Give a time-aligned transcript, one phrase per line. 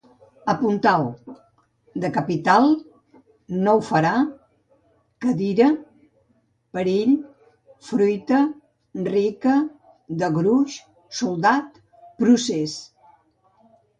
[0.51, 1.03] Apuntau:
[2.05, 2.69] de capital,
[3.67, 4.13] no ho farà,
[5.25, 5.67] cadira,
[6.77, 7.13] perill,
[7.91, 8.39] fruita,
[9.17, 9.59] rica,
[10.23, 10.79] de gruix,
[11.19, 11.79] soldat,
[12.25, 12.75] procés